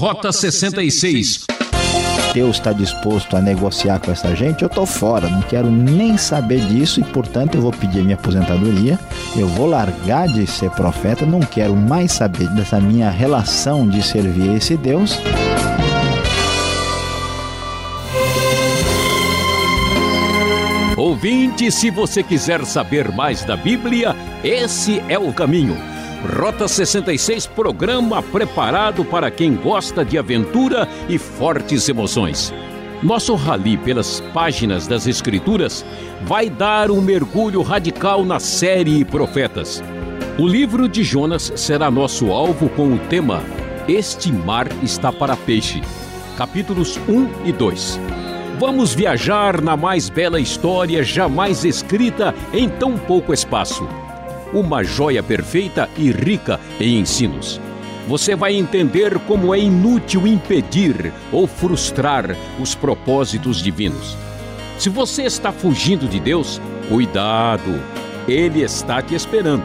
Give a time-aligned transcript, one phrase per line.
[0.00, 1.44] Rota 66.
[2.32, 6.60] Deus está disposto a negociar com essa gente, eu tô fora, não quero nem saber
[6.68, 8.98] disso e, portanto, eu vou pedir minha aposentadoria.
[9.36, 14.56] Eu vou largar de ser profeta, não quero mais saber dessa minha relação de servir
[14.56, 15.18] esse Deus.
[20.96, 25.89] Ouvinte, se você quiser saber mais da Bíblia, esse é o caminho.
[26.24, 32.52] Rota 66, programa preparado para quem gosta de aventura e fortes emoções.
[33.02, 35.84] Nosso rally pelas páginas das Escrituras
[36.22, 39.82] vai dar um mergulho radical na série Profetas.
[40.38, 43.42] O livro de Jonas será nosso alvo com o tema
[43.88, 45.80] Este Mar está para Peixe,
[46.36, 47.98] capítulos 1 e 2.
[48.58, 53.88] Vamos viajar na mais bela história jamais escrita em tão pouco espaço
[54.52, 57.60] uma joia perfeita e rica em ensinos.
[58.08, 64.16] Você vai entender como é inútil impedir ou frustrar os propósitos divinos.
[64.78, 67.80] Se você está fugindo de Deus, cuidado,
[68.26, 69.62] Ele está te esperando.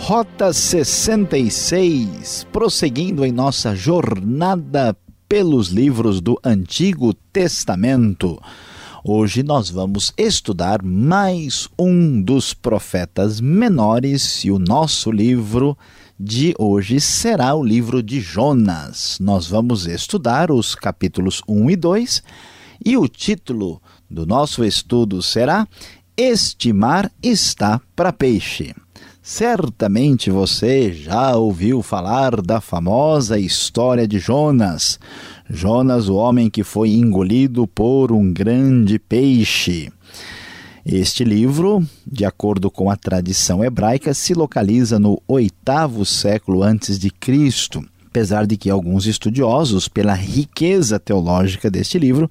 [0.00, 4.96] Rota 66, prosseguindo em nossa jornada
[5.28, 8.40] pelos livros do Antigo Testamento.
[9.04, 15.78] Hoje nós vamos estudar mais um dos profetas menores e o nosso livro
[16.18, 19.16] de hoje será o livro de Jonas.
[19.20, 22.22] Nós vamos estudar os capítulos 1 e 2
[22.84, 25.68] e o título do nosso estudo será
[26.16, 28.74] Este mar está para peixe.
[29.22, 34.98] Certamente você já ouviu falar da famosa história de Jonas.
[35.50, 39.90] Jonas, o homem que foi engolido por um grande peixe.
[40.84, 47.10] Este livro, de acordo com a tradição hebraica, se localiza no oitavo século antes de
[47.10, 47.84] Cristo
[48.18, 52.28] apesar de que alguns estudiosos, pela riqueza teológica deste livro,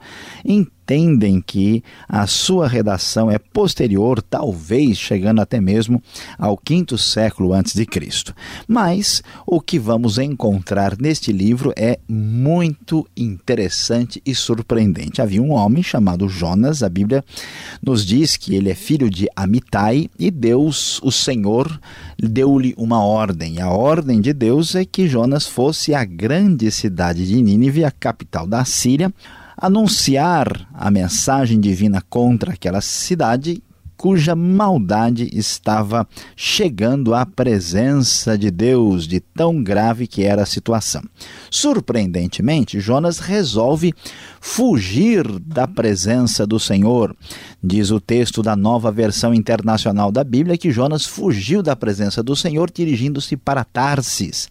[0.88, 6.02] entendem que a sua redação é posterior, talvez chegando até mesmo
[6.40, 8.34] ao quinto século antes de Cristo.
[8.66, 15.22] Mas o que vamos encontrar neste livro é muito interessante e surpreendente.
[15.22, 17.24] Havia um homem chamado Jonas, a Bíblia
[17.84, 21.80] nos diz que ele é filho de Amitai e Deus, o Senhor,
[22.18, 23.60] deu-lhe uma ordem.
[23.60, 28.48] A ordem de Deus é que Jonas fosse à grande cidade de Nínive, a capital
[28.48, 29.14] da Síria,
[29.58, 33.64] anunciar a mensagem divina contra aquela cidade
[33.98, 41.02] cuja maldade estava chegando à presença de Deus, de tão grave que era a situação.
[41.50, 43.94] Surpreendentemente, Jonas resolve
[44.40, 47.16] fugir da presença do Senhor.
[47.62, 52.36] Diz o texto da nova versão internacional da Bíblia que Jonas fugiu da presença do
[52.36, 54.48] Senhor dirigindo-se para Tarsis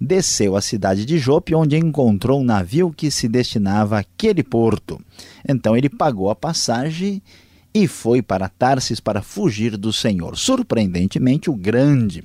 [0.00, 5.00] desceu à cidade de Jope, onde encontrou um navio que se destinava àquele porto.
[5.48, 7.22] Então ele pagou a passagem
[7.74, 10.36] e foi para Tarsis para fugir do Senhor.
[10.36, 12.24] Surpreendentemente, o grande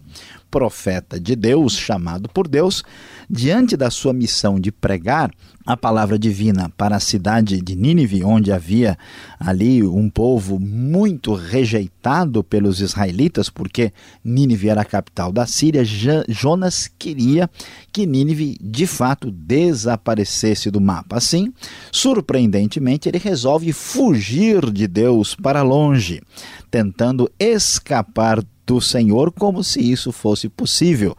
[0.52, 2.84] profeta de Deus, chamado por Deus,
[3.30, 5.32] diante da sua missão de pregar
[5.66, 8.98] a palavra divina para a cidade de Nínive, onde havia
[9.40, 15.84] ali um povo muito rejeitado pelos israelitas, porque Nínive era a capital da Síria,
[16.28, 17.50] Jonas queria
[17.92, 21.18] que Nínive de fato desaparecesse do mapa.
[21.18, 21.54] Assim,
[21.92, 26.22] surpreendentemente, ele resolve fugir de Deus para longe,
[26.72, 31.16] tentando escapar do Senhor como se isso fosse possível.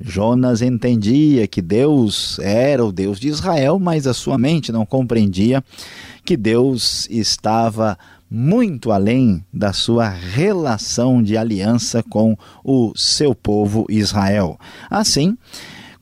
[0.00, 5.62] Jonas entendia que Deus era o Deus de Israel, mas a sua mente não compreendia
[6.24, 7.96] que Deus estava
[8.28, 14.58] muito além da sua relação de aliança com o seu povo Israel.
[14.90, 15.38] Assim,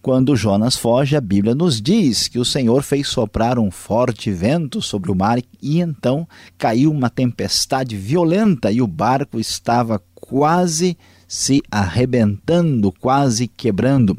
[0.05, 4.83] quando Jonas foge, a Bíblia nos diz que o Senhor fez soprar um forte vento
[4.83, 6.29] sobre o mar e então
[6.59, 10.95] caiu uma tempestade violenta e o barco estava quase
[11.27, 14.15] se arrebentando, quase quebrando.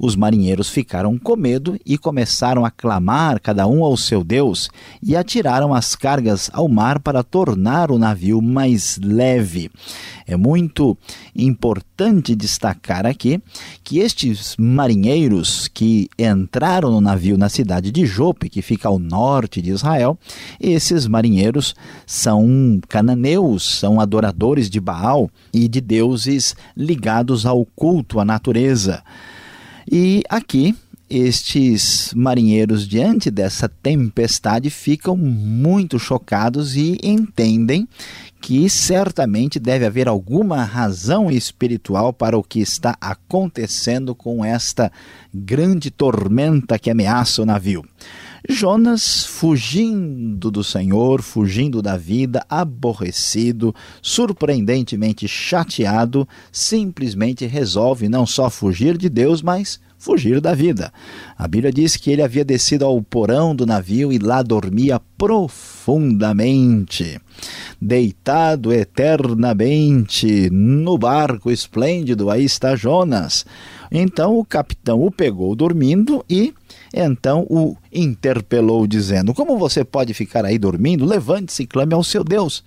[0.00, 4.68] Os marinheiros ficaram com medo e começaram a clamar, cada um ao seu Deus,
[5.00, 9.70] e atiraram as cargas ao mar para tornar o navio mais leve.
[10.26, 10.98] É muito
[11.34, 11.87] importante
[12.36, 13.42] destacar aqui
[13.82, 19.60] que estes marinheiros que entraram no navio na cidade de Jope, que fica ao norte
[19.60, 20.16] de Israel,
[20.60, 21.74] esses marinheiros
[22.06, 29.02] são cananeus, são adoradores de Baal e de deuses ligados ao culto à natureza.
[29.90, 30.76] E aqui
[31.10, 37.88] estes marinheiros, diante dessa tempestade, ficam muito chocados e entendem
[38.40, 44.90] que certamente deve haver alguma razão espiritual para o que está acontecendo com esta
[45.34, 47.84] grande tormenta que ameaça o navio.
[48.48, 58.96] Jonas, fugindo do Senhor, fugindo da vida, aborrecido, surpreendentemente chateado, simplesmente resolve não só fugir
[58.96, 60.92] de Deus, mas fugir da vida.
[61.36, 67.20] A Bíblia diz que ele havia descido ao porão do navio e lá dormia profundamente,
[67.80, 72.30] deitado eternamente no barco esplêndido.
[72.30, 73.44] Aí está Jonas.
[73.90, 76.54] Então o capitão o pegou dormindo e
[76.92, 81.04] então o interpelou, dizendo: Como você pode ficar aí dormindo?
[81.04, 82.64] Levante-se e clame ao seu Deus.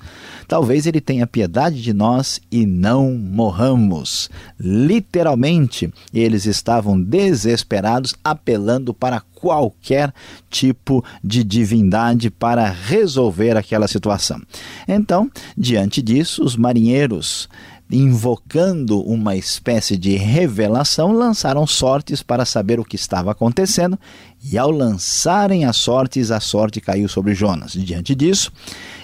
[0.48, 4.30] Talvez ele tenha piedade de nós e não morramos.
[4.60, 10.14] Literalmente, eles estavam desesperados, apelando para qualquer
[10.50, 14.40] tipo de divindade para resolver aquela situação.
[14.88, 17.50] Então, diante disso, os marinheiros
[17.92, 24.00] invocando uma espécie de revelação, lançaram sortes para saber o que estava acontecendo,
[24.44, 27.74] e ao lançarem as sortes, a sorte caiu sobre Jonas.
[27.74, 28.52] Diante disso,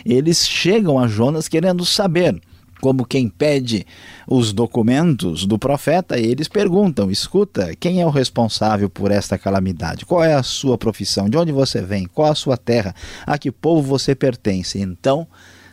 [0.06, 2.42] eles chegam a Jonas querendo saber.
[2.80, 3.88] Como quem pede
[4.28, 10.06] os documentos do profeta, eles perguntam: escuta, quem é o responsável por esta calamidade?
[10.06, 11.28] Qual é a sua profissão?
[11.28, 12.06] De onde você vem?
[12.06, 12.94] Qual a sua terra?
[13.26, 14.80] A que povo você pertence?
[14.80, 15.28] Então,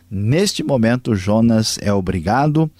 [0.09, 2.71] neste momento, Jonas é obrigado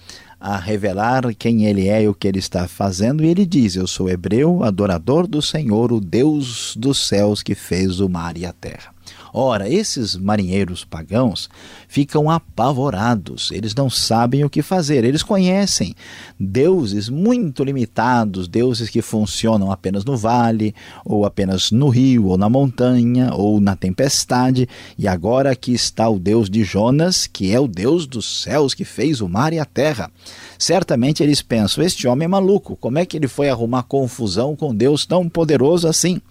[0.46, 3.88] a revelar quem ele é e o que ele está fazendo, e ele diz: Eu
[3.88, 8.52] sou hebreu, adorador do Senhor, o Deus dos céus que fez o mar e a
[8.52, 8.95] terra.
[9.38, 11.50] Ora, esses marinheiros pagãos
[11.86, 15.94] ficam apavorados, eles não sabem o que fazer, eles conhecem
[16.40, 20.74] deuses muito limitados, deuses que funcionam apenas no vale,
[21.04, 24.66] ou apenas no rio, ou na montanha, ou na tempestade,
[24.98, 28.86] e agora aqui está o Deus de Jonas, que é o Deus dos céus que
[28.86, 30.10] fez o mar e a terra.
[30.58, 34.74] Certamente eles pensam: este homem é maluco, como é que ele foi arrumar confusão com
[34.74, 36.22] Deus tão poderoso assim?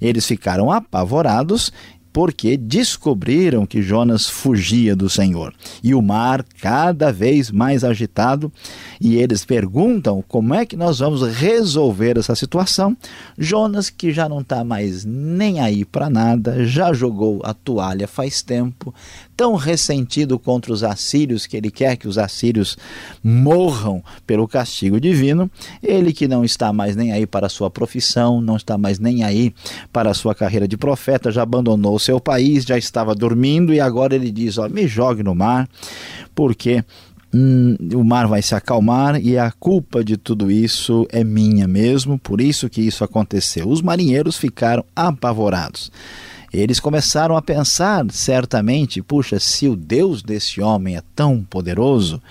[0.00, 1.72] Eles ficaram apavorados
[2.14, 5.52] porque descobriram que Jonas fugia do Senhor.
[5.82, 8.52] E o mar cada vez mais agitado,
[9.00, 12.96] e eles perguntam como é que nós vamos resolver essa situação.
[13.36, 18.42] Jonas, que já não está mais nem aí para nada, já jogou a toalha faz
[18.42, 18.94] tempo,
[19.36, 22.76] tão ressentido contra os assírios que ele quer que os assírios
[23.22, 25.50] morram pelo castigo divino,
[25.82, 29.24] ele que não está mais nem aí para a sua profissão, não está mais nem
[29.24, 29.54] aí
[29.92, 33.80] para a sua carreira de profeta, já abandonou o seu país, já estava dormindo e
[33.80, 35.68] agora ele diz: ó, me jogue no mar,
[36.34, 36.84] porque
[37.32, 42.18] hum, o mar vai se acalmar e a culpa de tudo isso é minha mesmo,
[42.18, 43.68] por isso que isso aconteceu.
[43.68, 45.90] Os marinheiros ficaram apavorados.
[46.54, 52.22] Eles começaram a pensar, certamente, puxa, se o Deus desse homem é tão poderoso,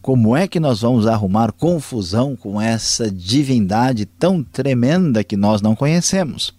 [0.00, 5.76] como é que nós vamos arrumar confusão com essa divindade tão tremenda que nós não
[5.76, 6.54] conhecemos?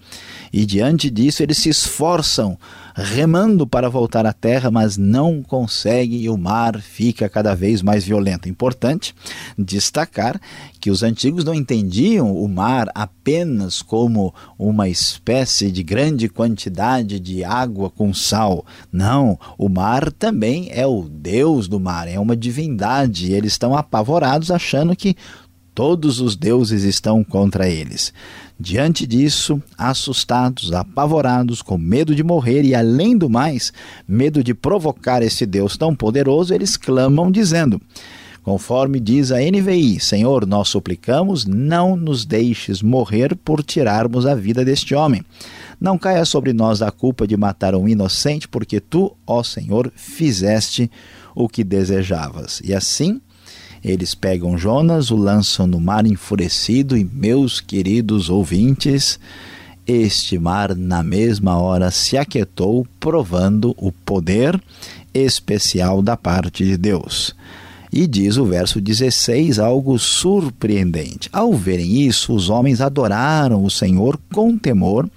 [0.54, 2.58] E diante disso, eles se esforçam
[2.98, 8.04] remando para voltar à terra, mas não conseguem e o mar fica cada vez mais
[8.04, 8.50] violento.
[8.50, 9.14] Importante
[9.58, 10.42] destacar
[10.80, 17.44] que os antigos não entendiam o mar apenas como uma espécie de grande quantidade de
[17.44, 18.66] água com sal.
[18.92, 23.32] Não, o mar também é o deus do mar, é uma divindade.
[23.32, 25.16] Eles estão apavorados achando que
[25.78, 28.12] todos os deuses estão contra eles.
[28.60, 33.72] Diante disso, assustados, apavorados, com medo de morrer e, além do mais,
[34.08, 37.80] medo de provocar esse Deus tão poderoso, eles clamam, dizendo:
[38.42, 44.66] Conforme diz a NVI, Senhor, nós suplicamos, não nos deixes morrer por tirarmos a vida
[44.66, 45.24] deste homem.
[45.80, 50.90] Não caia sobre nós a culpa de matar um inocente, porque tu, ó Senhor, fizeste
[51.36, 52.64] o que desejavas.
[52.66, 53.22] E assim
[53.88, 59.18] eles pegam Jonas, o lançam no mar enfurecido, e meus queridos ouvintes,
[59.88, 64.62] este mar na mesma hora se aquietou, provando o poder
[65.14, 67.34] especial da parte de Deus.
[67.90, 71.30] E diz o verso 16 algo surpreendente.
[71.32, 75.10] Ao verem isso, os homens adoraram o Senhor com temor,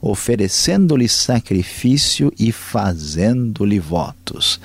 [0.00, 4.60] oferecendo-lhe sacrifício e fazendo-lhe votos.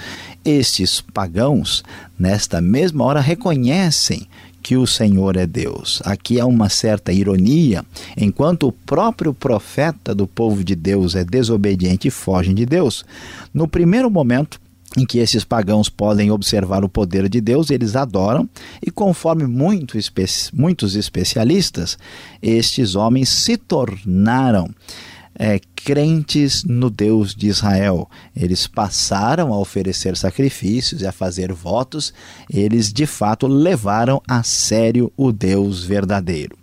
[0.48, 1.84] Estes pagãos,
[2.18, 4.26] nesta mesma hora, reconhecem
[4.64, 6.02] que o Senhor é Deus.
[6.06, 7.84] Aqui há uma certa ironia,
[8.16, 13.04] enquanto o próprio profeta do povo de Deus é desobediente e fogem de Deus.
[13.54, 14.58] No primeiro momento,
[14.98, 18.50] em que esses pagãos podem observar o poder de Deus, eles adoram,
[18.82, 20.24] e conforme muito espe
[20.54, 21.98] muitos especialistas,
[22.42, 24.74] estes homens se tornaram
[25.38, 28.10] é, crentes no Deus de Israel.
[28.36, 32.14] Eles passaram a oferecer sacrifícios e a fazer votos,
[32.50, 36.58] eles de fato levaram a sério o Deus verdadeiro.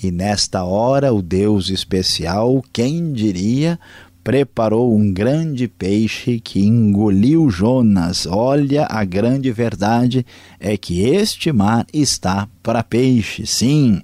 [0.00, 3.78] E nesta hora, o Deus especial, quem diria,
[4.22, 8.26] preparou um grande peixe que engoliu Jonas.
[8.26, 10.24] Olha, a grande verdade
[10.60, 13.46] é que este mar está para peixe.
[13.46, 14.00] Sim,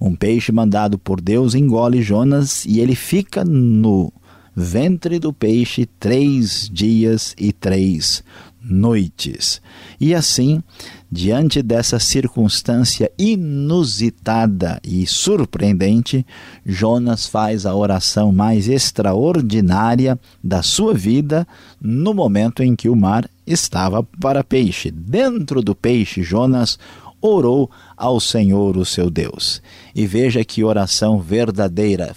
[0.00, 4.12] um peixe mandado por Deus engole Jonas e ele fica no
[4.54, 8.24] ventre do peixe três dias e três
[8.62, 9.62] noites.
[10.00, 10.62] E assim,
[11.10, 16.24] diante dessa circunstância inusitada e surpreendente,
[16.64, 21.46] Jonas faz a oração mais extraordinária da sua vida
[21.80, 24.90] no momento em que o mar estava para peixe.
[24.90, 26.78] Dentro do peixe, Jonas
[27.20, 29.60] orou ao Senhor, o seu Deus.
[29.94, 32.14] E veja que oração verdadeira.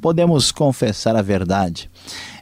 [0.00, 1.88] Podemos confessar a verdade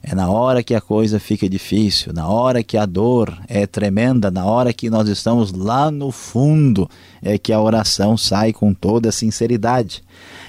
[0.03, 4.31] é na hora que a coisa fica difícil, na hora que a dor é tremenda,
[4.31, 6.89] na hora que nós estamos lá no fundo,
[7.21, 10.03] é que a oração sai com toda sinceridade.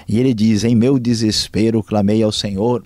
[0.08, 2.82] E ele diz: Em meu desespero clamei ao Senhor,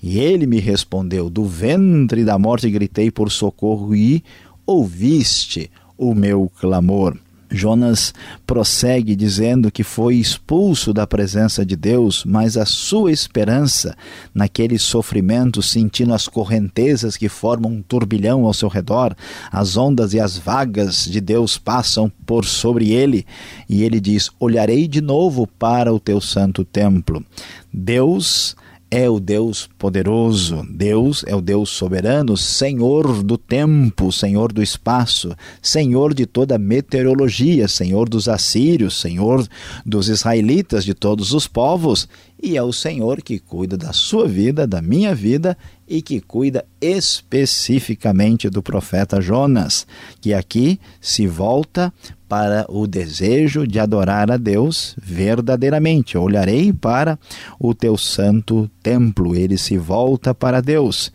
[0.00, 4.22] e ele me respondeu: Do ventre da morte gritei por socorro, e
[4.64, 5.68] ouviste
[5.98, 7.16] o meu clamor.
[7.54, 8.12] Jonas
[8.46, 13.96] prossegue dizendo que foi expulso da presença de Deus, mas a sua esperança
[14.34, 19.14] naquele sofrimento, sentindo as correntezas que formam um turbilhão ao seu redor,
[19.50, 23.26] as ondas e as vagas de Deus passam por sobre ele,
[23.68, 27.24] e ele diz: Olharei de novo para o teu santo templo.
[27.72, 28.56] Deus
[28.96, 35.34] é o Deus poderoso, Deus é o Deus soberano, Senhor do tempo, Senhor do espaço,
[35.60, 39.44] Senhor de toda meteorologia, Senhor dos assírios, Senhor
[39.84, 42.08] dos israelitas, de todos os povos,
[42.40, 45.58] e é o Senhor que cuida da sua vida, da minha vida
[45.88, 49.88] e que cuida especificamente do profeta Jonas,
[50.20, 51.92] que aqui se volta
[52.28, 56.16] para o desejo de adorar a Deus verdadeiramente.
[56.16, 57.18] olharei para
[57.58, 59.34] o teu santo templo.
[59.34, 61.12] Ele se volta para Deus.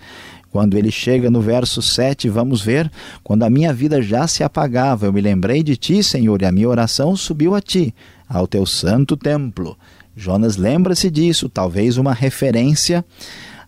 [0.52, 2.92] Quando ele chega no verso 7, vamos ver,
[3.24, 6.52] quando a minha vida já se apagava, eu me lembrei de ti, Senhor, e a
[6.52, 7.94] minha oração subiu a ti,
[8.28, 9.78] ao teu santo templo.
[10.16, 13.06] Jonas lembra-se disso, talvez uma referência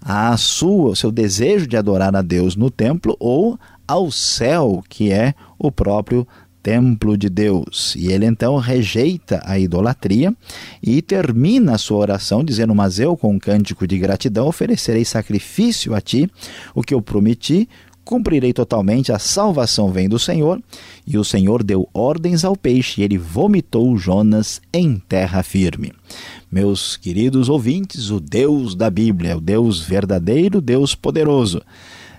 [0.02, 5.36] à sua, seu desejo de adorar a Deus no templo ou ao céu, que é
[5.60, 6.28] o próprio
[6.62, 7.96] templo de Deus.
[7.96, 10.34] E ele então rejeita a idolatria
[10.82, 15.94] e termina a sua oração dizendo: Mas eu, com um cântico de gratidão, oferecerei sacrifício
[15.94, 16.30] a ti,
[16.74, 17.68] o que eu prometi.
[18.04, 20.60] Cumprirei totalmente, a salvação vem do Senhor.
[21.06, 25.94] E o Senhor deu ordens ao peixe, e ele vomitou Jonas em terra firme.
[26.52, 31.62] Meus queridos ouvintes, o Deus da Bíblia, o Deus verdadeiro, Deus poderoso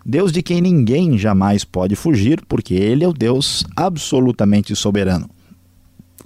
[0.05, 5.31] Deus de quem ninguém jamais pode fugir, porque ele é o Deus absolutamente soberano.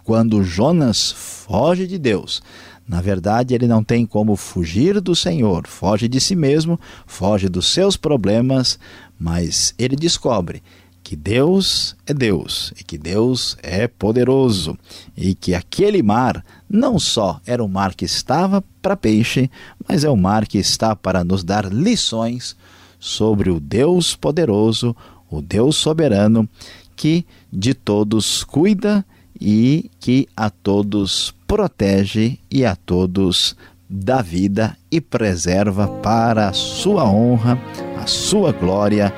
[0.02, 2.42] Quando Jonas foge de Deus,
[2.88, 7.66] na verdade, ele não tem como fugir do Senhor, foge de si mesmo, foge dos
[7.66, 8.78] seus problemas,
[9.18, 10.62] mas ele descobre
[11.02, 14.76] que Deus é Deus e que Deus é poderoso
[15.16, 19.50] e que aquele mar não só era um mar que estava para peixe,
[19.88, 22.56] mas é um mar que está para nos dar lições
[22.98, 24.94] sobre o Deus poderoso,
[25.30, 26.48] o Deus soberano,
[26.94, 29.04] que de todos cuida
[29.40, 33.56] e que a todos protege e a todos
[33.88, 37.58] dá vida e preserva para a sua honra,
[38.02, 39.12] a sua glória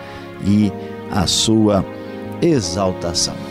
[0.47, 0.71] e
[1.11, 1.85] a sua
[2.43, 3.48] exaltação.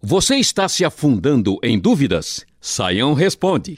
[0.02, 2.46] Você está se afundando em dúvidas?
[2.62, 3.76] Saião responde.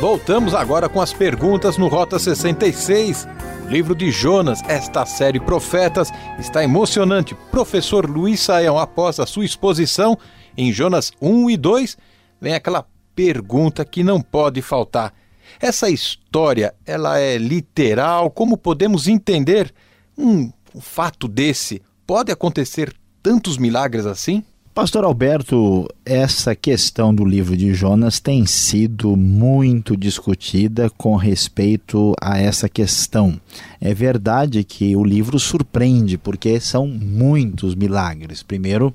[0.00, 3.28] Voltamos agora com as perguntas no Rota 66.
[3.66, 7.34] O livro de Jonas, esta série Profetas, está emocionante.
[7.50, 10.16] Professor Luiz Saião, após a sua exposição
[10.56, 11.98] em Jonas 1 e 2,
[12.40, 15.12] vem aquela pergunta que não pode faltar.
[15.60, 18.30] Essa história, ela é literal?
[18.30, 19.70] Como podemos entender
[20.16, 21.82] um, um fato desse?
[22.06, 22.90] Pode acontecer
[23.22, 24.42] tantos milagres assim?
[24.72, 32.38] Pastor Alberto, essa questão do livro de Jonas tem sido muito discutida com respeito a
[32.38, 33.38] essa questão.
[33.80, 38.44] É verdade que o livro surpreende, porque são muitos milagres.
[38.44, 38.94] Primeiro,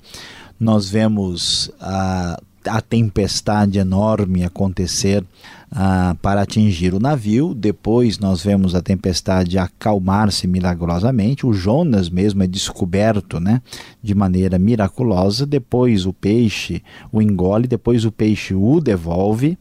[0.58, 5.24] nós vemos a, a tempestade enorme acontecer
[5.72, 7.53] ah, para atingir o navio.
[7.53, 11.45] Depois nós vemos a tempestade acalmar-se milagrosamente.
[11.45, 13.62] O Jonas mesmo é descoberto né,
[14.01, 15.45] de maneira miraculosa.
[15.45, 16.81] Depois o peixe
[17.12, 19.57] o engole, depois o peixe o devolve.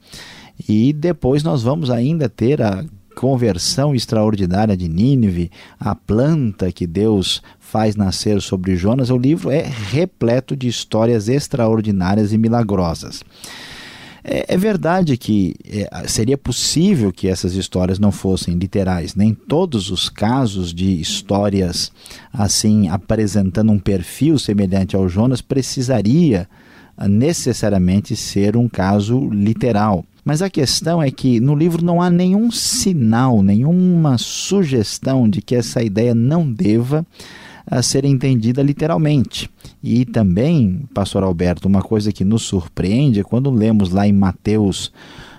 [0.68, 2.84] E depois nós vamos ainda ter a
[3.14, 9.10] conversão extraordinária de Nínive, a planta que Deus faz nascer sobre Jonas.
[9.10, 13.22] O livro é repleto de histórias extraordinárias e milagrosas.
[14.24, 19.14] É, é verdade que é, seria possível que essas histórias não fossem literais.
[19.14, 21.92] Nem todos os casos de histórias
[22.32, 26.48] assim apresentando um perfil semelhante ao Jonas precisaria
[26.96, 30.04] ah, necessariamente ser um caso literal.
[30.24, 35.54] Mas a questão é que no livro não há nenhum sinal, nenhuma sugestão de que
[35.54, 37.06] essa ideia não deva
[37.66, 39.50] a ser entendida literalmente.
[39.82, 44.92] E também, pastor Alberto, uma coisa que nos surpreende é quando lemos lá em Mateus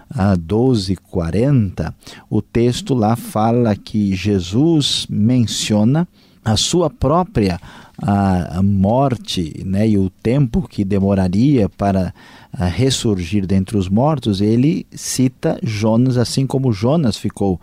[0.09, 1.93] ah, 12, 40,
[2.29, 6.07] o texto lá fala que Jesus menciona
[6.43, 7.59] a sua própria
[7.97, 12.13] a, morte né, e o tempo que demoraria para
[12.57, 17.59] a, ressurgir dentre os mortos, ele cita Jonas, assim como Jonas ficou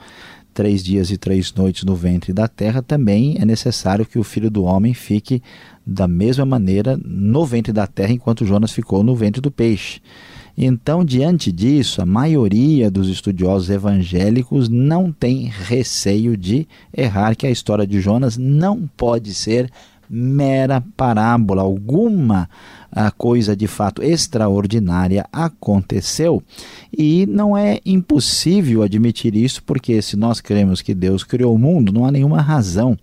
[0.53, 4.51] três dias e três noites no ventre da terra, também é necessário que o filho
[4.51, 5.43] do homem fique
[5.87, 10.01] da mesma maneira no ventre da terra, enquanto Jonas ficou no ventre do peixe.
[10.57, 17.51] Então, diante disso, a maioria dos estudiosos evangélicos não tem receio de errar que a
[17.51, 19.71] história de Jonas não pode ser
[20.15, 22.47] mera parábola, alguma
[22.91, 26.43] a coisa de fato extraordinária aconteceu
[26.93, 31.91] e não é impossível admitir isso, porque se nós cremos que Deus criou o mundo,
[31.91, 32.99] não há nenhuma razão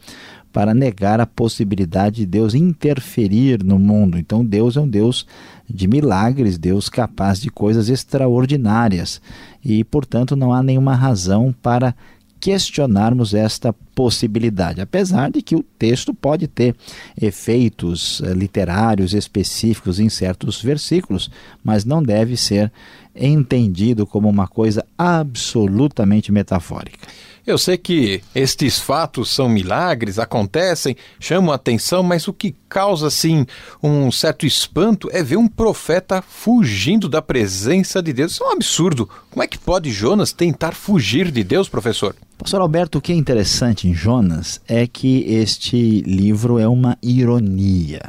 [0.54, 4.18] para negar a possibilidade de Deus interferir no mundo.
[4.18, 5.26] Então, Deus é um Deus
[5.68, 9.22] de milagres, Deus capaz de coisas extraordinárias.
[9.64, 11.96] E, portanto, não há nenhuma razão para
[12.40, 16.74] questionarmos esta possibilidade, apesar de que o texto pode ter
[17.22, 21.30] efeitos eh, literários específicos em certos versículos,
[21.62, 22.72] mas não deve ser
[23.14, 27.10] entendido como uma coisa absolutamente metafórica.
[27.46, 33.08] Eu sei que estes fatos são milagres, acontecem, chamam a atenção, mas o que causa
[33.08, 33.46] assim
[33.82, 38.34] um certo espanto é ver um profeta fugindo da presença de Deus.
[38.34, 39.10] Isso é um absurdo.
[39.30, 42.16] Como é que pode Jonas tentar fugir de Deus, professor?
[42.38, 48.02] Pastor Alberto, o que é interessante em Jonas é que este livro é uma ironia.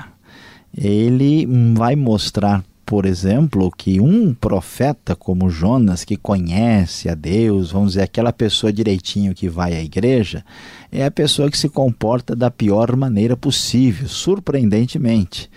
[0.77, 7.90] Ele vai mostrar por exemplo, que um profeta como Jonas, que conhece a Deus, vamos
[7.93, 10.45] dizer, aquela pessoa direitinho que vai à igreja,
[10.90, 15.49] é a pessoa que se comporta da pior maneira possível, surpreendentemente.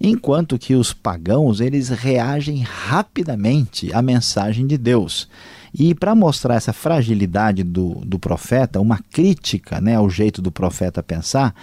[0.00, 5.28] Enquanto que os pagãos, eles reagem rapidamente à mensagem de Deus.
[5.72, 11.02] E para mostrar essa fragilidade do, do profeta, uma crítica né, ao jeito do profeta
[11.02, 11.54] pensar,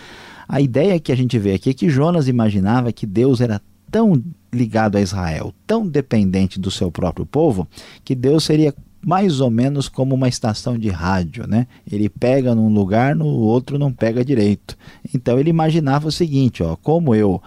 [0.48, 4.22] a ideia que a gente vê aqui é que Jonas imaginava que Deus era tão
[4.52, 7.68] ligado a Israel, tão dependente do seu próprio povo,
[8.04, 8.74] que Deus seria
[9.06, 11.68] mais ou menos como uma estação de rádio, né?
[11.92, 14.78] Ele pega num lugar, no outro não pega direito.
[15.14, 17.42] Então ele imaginava o seguinte, ó, como eu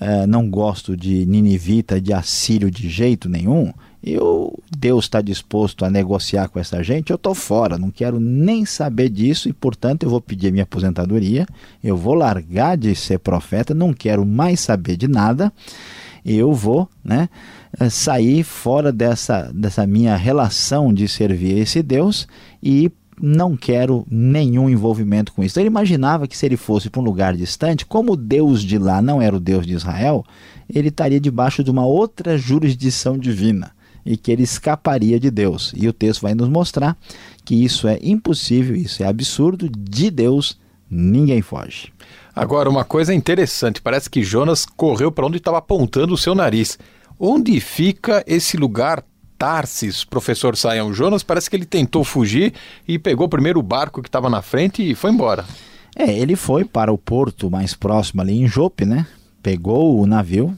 [0.00, 3.72] eh, não gosto de ninivita, de assírio de jeito nenhum,
[4.04, 8.66] eu Deus está disposto a negociar com essa gente, eu estou fora, não quero nem
[8.66, 11.46] saber disso e, portanto, eu vou pedir minha aposentadoria,
[11.82, 15.52] eu vou largar de ser profeta, não quero mais saber de nada
[16.24, 17.28] eu vou né,
[17.78, 22.26] eh, sair fora dessa, dessa minha relação de servir esse Deus
[22.62, 22.90] e
[23.20, 25.60] não quero nenhum envolvimento com isso.
[25.60, 29.02] Ele imaginava que se ele fosse para um lugar distante, como o Deus de lá
[29.02, 30.24] não era o Deus de Israel,
[30.68, 33.72] ele estaria debaixo de uma outra jurisdição divina
[34.04, 35.72] e que ele escaparia de Deus.
[35.76, 36.96] E o texto vai nos mostrar
[37.44, 40.58] que isso é impossível, isso é absurdo, de Deus
[40.90, 41.92] ninguém foge.
[42.34, 46.78] Agora, uma coisa interessante: parece que Jonas correu para onde estava apontando o seu nariz.
[47.18, 49.04] Onde fica esse lugar
[49.38, 52.54] Tarsis, professor Saião Jonas, parece que ele tentou fugir
[52.86, 55.44] e pegou primeiro o barco que estava na frente e foi embora.
[55.96, 59.06] É, ele foi para o porto mais próximo ali em Jope, né?
[59.42, 60.56] Pegou o navio,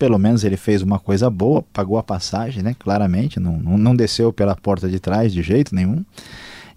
[0.00, 2.74] pelo menos ele fez uma coisa boa, pagou a passagem, né?
[2.78, 6.02] Claramente, não, não desceu pela porta de trás de jeito nenhum.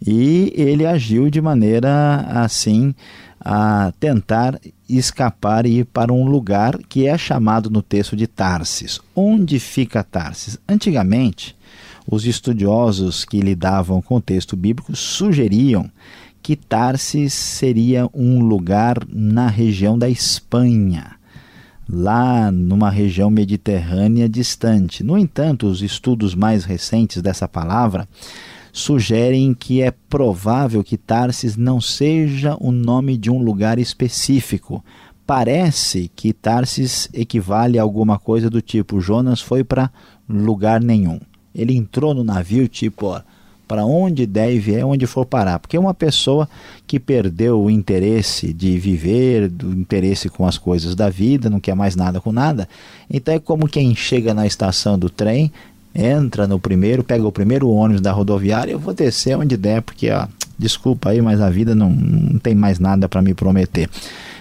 [0.06, 2.94] E ele agiu de maneira assim
[3.40, 4.60] a tentar
[4.90, 9.00] escapar e ir para um lugar que é chamado no texto de Tarsis.
[9.16, 10.60] Onde fica Tarsis?
[10.68, 11.56] Antigamente,
[12.06, 15.90] os estudiosos que lidavam com o texto bíblico sugeriam
[16.42, 21.23] que Tarsis seria um lugar na região da Espanha
[21.88, 25.04] lá numa região mediterrânea distante.
[25.04, 28.08] No entanto, os estudos mais recentes dessa palavra
[28.72, 34.84] sugerem que é provável que Tarsis não seja o nome de um lugar específico.
[35.28, 39.91] Parece que Tarsis equivale a alguma coisa do tipo Jonas foi para
[40.28, 41.19] lugar nenhum.
[41.54, 43.22] Ele entrou no navio tipo, ó,
[43.67, 45.60] para onde deve é onde for parar.
[45.60, 46.47] Porque uma pessoa
[46.86, 51.76] que perdeu o interesse de viver, o interesse com as coisas da vida, não quer
[51.76, 52.67] mais nada com nada,
[53.10, 55.52] então é como quem chega na estação do trem,
[55.95, 60.10] entra no primeiro, pega o primeiro ônibus da rodoviária, eu vou descer onde der, porque
[60.10, 63.89] ó, desculpa aí, mas a vida não, não tem mais nada para me prometer.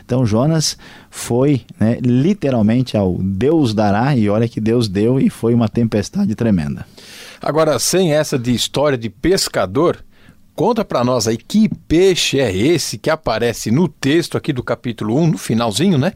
[0.04, 0.76] Então Jonas
[1.11, 6.35] foi né, literalmente ao Deus dará, e olha que Deus deu, e foi uma tempestade
[6.35, 6.87] tremenda.
[7.42, 10.05] Agora, sem essa de história de pescador,
[10.55, 15.16] conta para nós aí que peixe é esse que aparece no texto aqui do capítulo
[15.18, 16.12] 1, no finalzinho, né?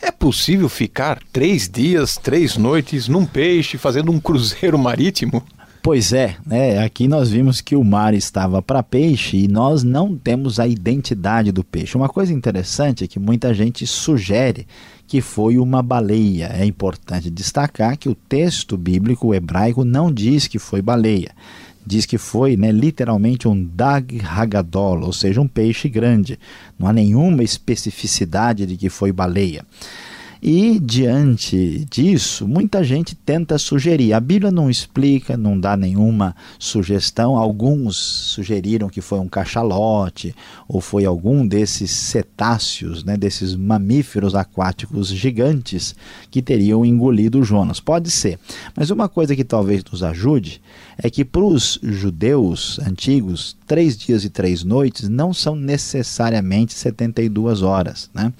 [0.00, 5.44] É possível ficar três dias, três noites num peixe fazendo um cruzeiro marítimo?
[5.82, 6.84] Pois é, né?
[6.84, 11.50] aqui nós vimos que o mar estava para peixe e nós não temos a identidade
[11.50, 11.96] do peixe.
[11.96, 14.66] Uma coisa interessante é que muita gente sugere
[15.06, 16.50] que foi uma baleia.
[16.52, 21.30] É importante destacar que o texto bíblico hebraico não diz que foi baleia.
[21.84, 26.38] Diz que foi né, literalmente um dag hagadol, ou seja, um peixe grande.
[26.78, 29.64] Não há nenhuma especificidade de que foi baleia.
[30.42, 34.14] E diante disso, muita gente tenta sugerir.
[34.14, 37.36] A Bíblia não explica, não dá nenhuma sugestão.
[37.36, 40.34] Alguns sugeriram que foi um cachalote
[40.66, 45.94] ou foi algum desses cetáceos, né, desses mamíferos aquáticos gigantes
[46.30, 47.78] que teriam engolido Jonas.
[47.78, 48.38] Pode ser.
[48.74, 50.62] Mas uma coisa que talvez nos ajude
[51.02, 57.62] é que para os judeus antigos, três dias e três noites não são necessariamente 72
[57.62, 58.10] horas.
[58.14, 58.32] Né?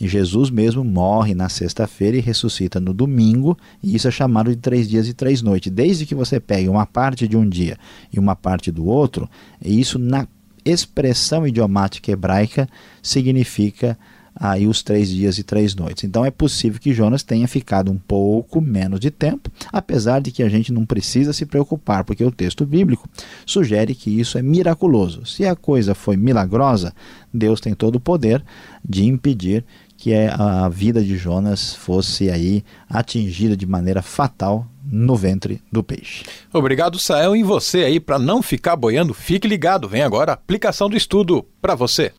[0.00, 4.56] E Jesus mesmo morre na sexta-feira e ressuscita no domingo, e isso é chamado de
[4.56, 5.70] três dias e três noites.
[5.70, 7.76] Desde que você pegue uma parte de um dia
[8.10, 9.28] e uma parte do outro,
[9.62, 10.26] isso na
[10.64, 12.68] expressão idiomática hebraica
[13.02, 13.96] significa
[14.38, 16.04] aí os três dias e três noites.
[16.04, 20.42] Então é possível que Jonas tenha ficado um pouco menos de tempo, apesar de que
[20.42, 23.08] a gente não precisa se preocupar, porque o texto bíblico
[23.46, 25.24] sugere que isso é miraculoso.
[25.24, 26.92] Se a coisa foi milagrosa,
[27.32, 28.44] Deus tem todo o poder
[28.86, 29.64] de impedir
[29.96, 36.24] que a vida de Jonas fosse aí atingida de maneira fatal no ventre do peixe.
[36.52, 39.88] Obrigado, Sael, e você aí para não ficar boiando, fique ligado.
[39.88, 42.12] Vem agora a aplicação do estudo para você.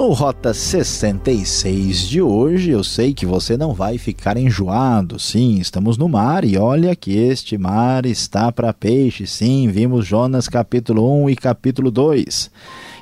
[0.00, 5.18] No Rota 66 de hoje, eu sei que você não vai ficar enjoado.
[5.18, 9.26] Sim, estamos no mar e olha que este mar está para peixe.
[9.26, 12.50] Sim, vimos Jonas capítulo 1 e capítulo 2.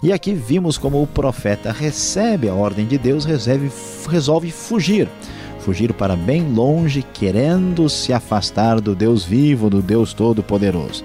[0.02, 3.70] E aqui vimos como o profeta recebe a ordem de Deus, resolve,
[4.08, 5.08] resolve fugir.
[5.60, 11.04] Fugir para bem longe, querendo se afastar do Deus vivo, do Deus Todo-Poderoso.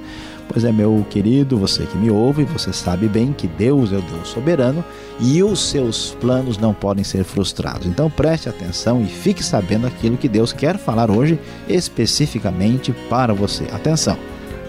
[0.54, 4.02] Pois é, meu querido, você que me ouve, você sabe bem que Deus é o
[4.02, 4.86] Deus soberano
[5.20, 7.88] e os seus planos não podem ser frustrados.
[7.88, 13.64] Então preste atenção e fique sabendo aquilo que Deus quer falar hoje especificamente para você.
[13.74, 14.16] Atenção!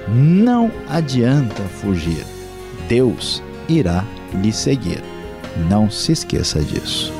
[0.08, 2.24] Não adianta fugir.
[2.88, 4.04] Deus irá
[4.42, 5.02] lhe seguir.
[5.68, 7.12] Não se esqueça disso.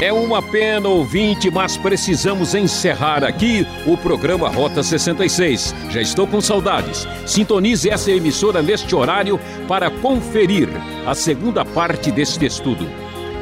[0.00, 5.74] É uma pena, ouvinte, mas precisamos encerrar aqui o programa Rota 66.
[5.90, 7.04] Já estou com saudades.
[7.26, 10.68] Sintonize essa emissora neste horário para conferir
[11.04, 12.88] a segunda parte deste estudo.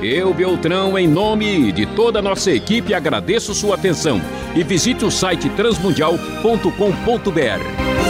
[0.00, 4.18] Eu, Beltrão, em nome de toda a nossa equipe, agradeço sua atenção
[4.54, 8.05] e visite o site transmundial.com.br.